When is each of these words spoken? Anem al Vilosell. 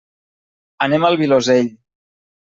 Anem 0.85 1.05
al 1.09 1.17
Vilosell. 1.21 1.69